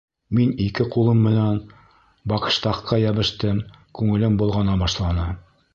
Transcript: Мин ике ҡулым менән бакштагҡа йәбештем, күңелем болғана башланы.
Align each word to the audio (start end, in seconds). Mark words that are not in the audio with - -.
Мин 0.37 0.53
ике 0.67 0.87
ҡулым 0.95 1.21
менән 1.25 1.59
бакштагҡа 2.33 3.01
йәбештем, 3.05 3.65
күңелем 4.01 4.43
болғана 4.45 4.85
башланы. 4.87 5.33